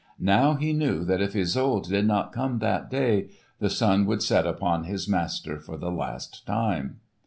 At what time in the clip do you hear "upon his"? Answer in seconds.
4.47-5.07